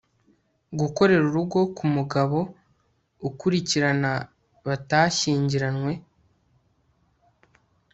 [0.79, 2.39] Gukorera urugo kumugabo
[3.27, 3.89] ukurikira
[4.67, 5.93] batashyingiranywe